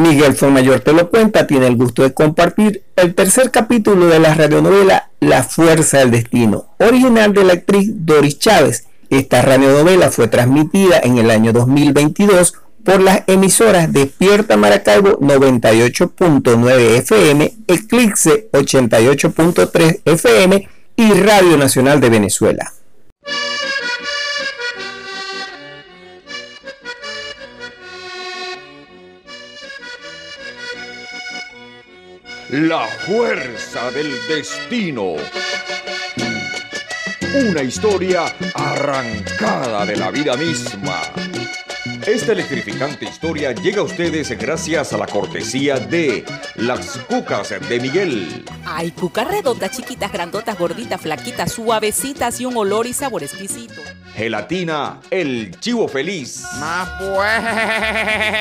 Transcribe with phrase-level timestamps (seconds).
[0.00, 4.34] Miguel Mayor te lo cuenta, tiene el gusto de compartir el tercer capítulo de la
[4.34, 8.86] radionovela La Fuerza del Destino, original de la actriz Doris Chávez.
[9.10, 17.52] Esta radionovela fue transmitida en el año 2022 por las emisoras Despierta Maracaibo 98.9 FM,
[17.66, 22.72] Eclipse 88.3 FM y Radio Nacional de Venezuela.
[32.52, 35.14] La fuerza del destino.
[37.32, 41.00] Una historia arrancada de la vida misma.
[42.04, 46.24] Esta electrificante historia llega a ustedes gracias a la cortesía de
[46.56, 48.44] Las Cucas de Miguel.
[48.66, 53.80] Ay, cucas redondas, chiquitas, grandotas, gorditas, flaquitas, suavecitas y un olor y sabor exquisito.
[54.16, 56.42] Gelatina, el chivo feliz.
[56.58, 58.40] Más buena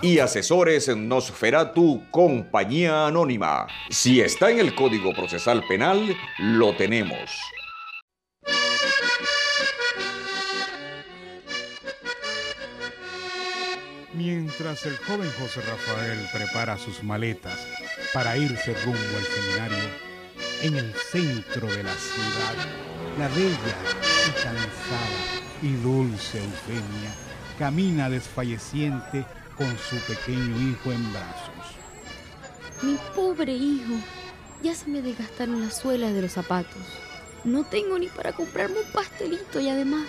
[0.00, 3.66] y asesores Nosferatu Compañía Anónima.
[3.90, 7.30] Si está en el Código Procesal Penal, lo tenemos.
[14.14, 17.66] Mientras el joven José Rafael prepara sus maletas
[18.12, 20.08] para irse rumbo al seminario,
[20.62, 22.54] en el centro de la ciudad,
[23.18, 23.76] la bella
[24.26, 27.14] y cansada y dulce Eugenia
[27.58, 29.24] camina desfalleciente
[29.58, 31.76] con su pequeño hijo en brazos.
[32.82, 33.92] Mi pobre hijo,
[34.62, 36.80] ya se me desgastaron las suelas de los zapatos.
[37.42, 40.06] No tengo ni para comprarme un pastelito y además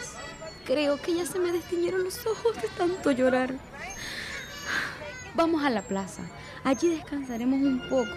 [0.66, 3.56] creo que ya se me destiñeron los ojos de tanto llorar.
[5.34, 6.22] Vamos a la plaza.
[6.64, 8.12] Allí descansaremos un poco.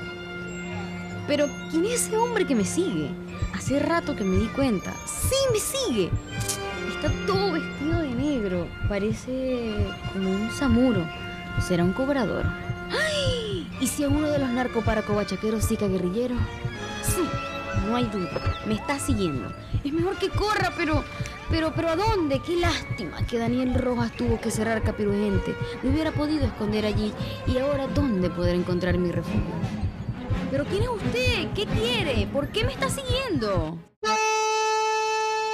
[1.27, 3.11] Pero, ¿quién es ese hombre que me sigue?
[3.55, 4.93] Hace rato que me di cuenta.
[5.07, 6.11] ¡Sí, me sigue!
[6.95, 8.69] Está todo vestido de negro.
[8.89, 9.75] Parece
[10.13, 11.05] como un samuro.
[11.61, 12.45] ¿Será un cobrador?
[12.91, 13.69] ¡Ay!
[13.81, 16.35] ¿Y si a uno de los narcoparacobachaqueros sica guerrillero?
[17.03, 17.23] Sí,
[17.87, 18.31] no hay duda.
[18.67, 19.53] Me está siguiendo.
[19.85, 21.05] Es mejor que corra, pero.
[21.51, 22.39] Pero, pero ¿a dónde?
[22.39, 25.55] Qué lástima que Daniel Rojas tuvo que cerrar Capirugente.
[25.83, 27.13] Me hubiera podido esconder allí.
[27.47, 29.41] ¿Y ahora dónde poder encontrar mi refugio?
[30.51, 31.53] ¿Pero quién es usted?
[31.55, 32.27] ¿Qué quiere?
[32.27, 33.79] ¿Por qué me está siguiendo?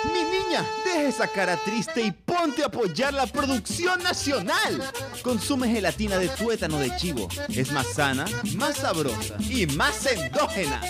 [0.04, 4.82] Mi niña, deja esa cara triste y ponte a apoyar la producción nacional.
[5.22, 7.28] Consume gelatina de tuétano de chivo.
[7.48, 8.24] Es más sana,
[8.56, 10.80] más sabrosa y más endógena.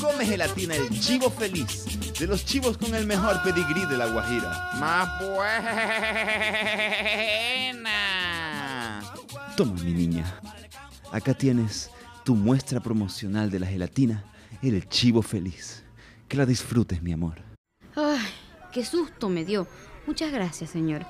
[0.00, 1.86] Come gelatina del chivo feliz.
[2.18, 4.70] De los chivos con el mejor pedigrí de la Guajira.
[4.74, 5.72] Más buena.
[9.56, 10.40] Toma, mi niña.
[11.10, 11.90] Acá tienes
[12.24, 14.24] tu muestra promocional de la gelatina,
[14.62, 15.82] el chivo feliz.
[16.28, 17.51] Que la disfrutes, mi amor.
[18.72, 19.66] Qué susto me dio.
[20.06, 21.04] Muchas gracias, señor.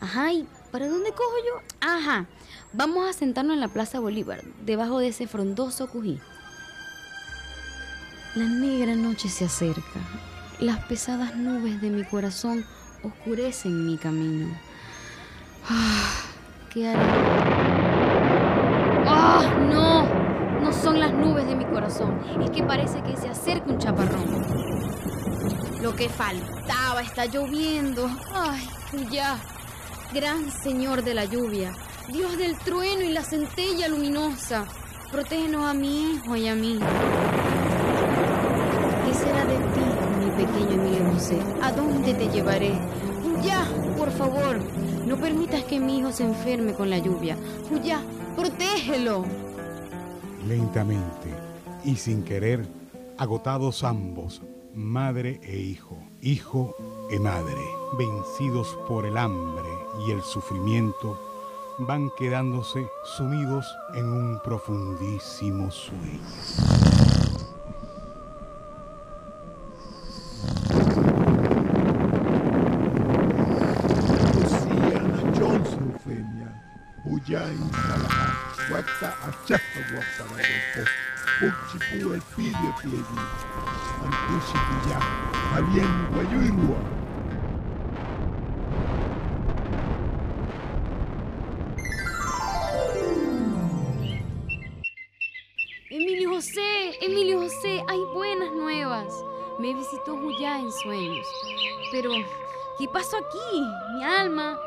[0.00, 1.62] Ajá, ¿y para dónde cojo yo?
[1.80, 2.26] Ajá,
[2.72, 6.20] vamos a sentarnos en la Plaza Bolívar, debajo de ese frondoso cují.
[8.34, 10.00] La negra noche se acerca.
[10.58, 12.64] Las pesadas nubes de mi corazón
[13.04, 14.56] oscurecen mi camino.
[15.68, 16.22] Ah,
[16.72, 16.98] ¿Qué haré?
[19.06, 20.21] ¡Ah, no!
[20.80, 22.20] Son las nubes de mi corazón.
[22.42, 24.42] Es que parece que se acerca un chaparrón.
[25.82, 28.08] Lo que faltaba, está lloviendo.
[28.34, 28.68] Ay,
[29.10, 29.38] ya.
[30.12, 31.72] Gran Señor de la lluvia,
[32.12, 34.66] Dios del trueno y la centella luminosa,
[35.10, 36.78] protégenos a mi hijo y a mí.
[39.06, 39.80] ¿Qué será de ti,
[40.20, 41.38] mi pequeño Emilio José?
[41.62, 42.72] ¿A dónde te llevaré?
[43.42, 43.66] Ya,
[43.96, 44.60] por favor,
[45.06, 47.38] no permitas que mi hijo se enferme con la lluvia.
[47.82, 48.02] Ya,
[48.36, 49.24] protégelo.
[50.46, 51.30] Lentamente
[51.84, 52.66] y sin querer,
[53.18, 54.42] agotados ambos,
[54.74, 56.74] madre e hijo, hijo
[57.10, 57.62] e madre,
[57.98, 59.68] vencidos por el hambre
[60.06, 61.18] y el sufrimiento,
[61.78, 62.86] van quedándose
[63.16, 67.21] sumidos en un profundísimo sueño.
[81.38, 83.16] Puchipu el pidio piedi,
[84.04, 84.98] Antuchipu ya,
[85.54, 86.80] Habien guayuirua.
[95.90, 99.14] Emilio José, Emilio José, hay buenas nuevas.
[99.60, 101.26] Me visitó Juyá en sueños.
[101.92, 102.10] Pero,
[102.78, 103.60] ¿qué pasó aquí?
[103.94, 104.58] Mi alma,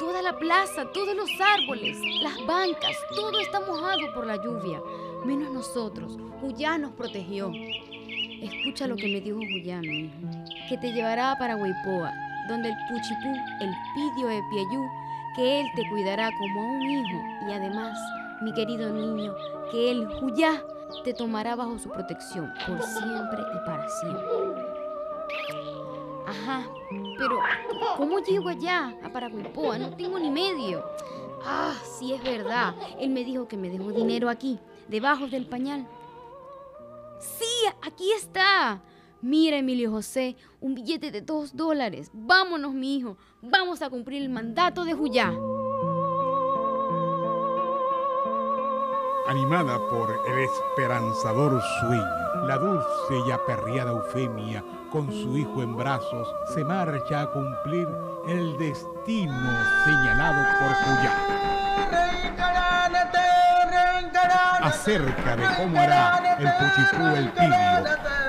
[0.00, 4.80] toda la plaza, todos los árboles, las bancas, todo está mojado por la lluvia
[5.24, 6.16] menos nosotros.
[6.42, 7.52] Huyá nos protegió.
[8.42, 10.16] Escucha lo que me dijo Huyá, mi hijo,
[10.68, 12.12] que te llevará para Huipoa,
[12.48, 14.88] donde el Puchipú, el Pidio de Piayú,
[15.36, 17.98] que Él te cuidará como a un hijo y además,
[18.40, 19.34] mi querido niño,
[19.70, 20.62] que Él, Juyá,
[21.04, 24.64] te tomará bajo su protección por siempre y para siempre.
[26.30, 26.64] Ajá,
[27.18, 27.40] pero
[27.96, 29.78] ¿cómo llego allá a Paraguaypoa?
[29.78, 30.84] No tengo ni medio.
[31.44, 32.76] Ah, sí es verdad.
[33.00, 35.88] Él me dijo que me dejó dinero aquí, debajo del pañal.
[37.18, 38.80] Sí, aquí está.
[39.20, 42.10] Mira, Emilio José, un billete de dos dólares.
[42.12, 43.16] Vámonos, mi hijo.
[43.42, 45.34] Vamos a cumplir el mandato de Juyá.
[49.26, 56.28] Animada por el esperanzador sueño, la dulce y aperreada Eufemia, con su hijo en brazos,
[56.52, 57.86] se marcha a cumplir
[58.28, 61.12] el destino señalado por Juyá.
[64.62, 67.84] Acerca de cómo hará el Puchipú el Pidio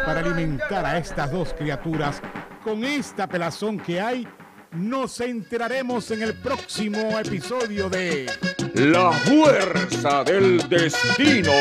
[0.06, 2.22] para alimentar a estas dos criaturas
[2.64, 4.28] con esta pelazón que hay,
[4.72, 8.28] nos enteraremos en el próximo episodio de
[8.76, 11.52] La fuerza del destino.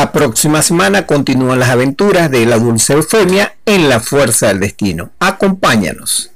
[0.00, 5.10] La próxima semana continúan las aventuras de la dulce Eufemia en la fuerza del destino.
[5.18, 6.30] Acompáñanos.